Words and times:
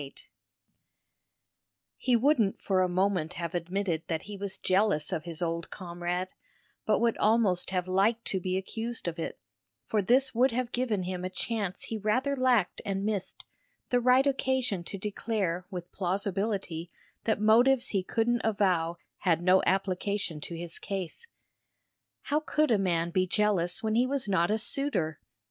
XXXVIII 0.01 0.25
He 1.97 2.15
wouldn't 2.15 2.59
for 2.59 2.81
a 2.81 2.89
moment 2.89 3.33
have 3.33 3.53
admitted 3.53 4.01
that 4.07 4.23
he 4.23 4.35
was 4.35 4.57
jealous 4.57 5.13
of 5.13 5.25
his 5.25 5.43
old 5.43 5.69
comrade, 5.69 6.29
but 6.87 6.97
would 6.97 7.15
almost 7.19 7.69
have 7.69 7.87
liked 7.87 8.25
to 8.25 8.39
be 8.39 8.57
accused 8.57 9.07
of 9.07 9.19
it: 9.19 9.37
for 9.85 10.01
this 10.01 10.33
would 10.33 10.49
have 10.49 10.71
given 10.71 11.03
him 11.03 11.23
a 11.23 11.29
chance 11.29 11.83
he 11.83 11.99
rather 11.99 12.35
lacked 12.35 12.81
and 12.83 13.05
missed, 13.05 13.45
the 13.91 13.99
right 13.99 14.25
occasion 14.25 14.83
to 14.85 14.97
declare 14.97 15.67
with 15.69 15.91
plausibility 15.91 16.89
that 17.25 17.39
motives 17.39 17.89
he 17.89 18.01
couldn't 18.01 18.41
avow 18.43 18.97
had 19.19 19.43
no 19.43 19.61
application 19.67 20.41
to 20.41 20.55
his 20.57 20.79
case. 20.79 21.27
How 22.23 22.39
could 22.39 22.71
a 22.71 22.79
man 22.79 23.11
be 23.11 23.27
jealous 23.27 23.83
when 23.83 23.93
he 23.93 24.07
was 24.07 24.27
not 24.27 24.49
a 24.49 24.57
suitor? 24.57 25.19